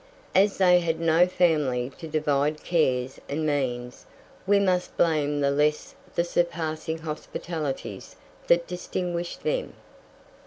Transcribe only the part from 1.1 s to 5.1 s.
family to divide cares and means, we must